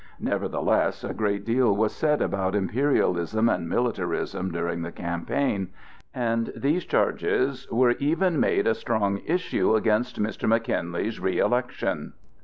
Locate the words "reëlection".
11.19-12.13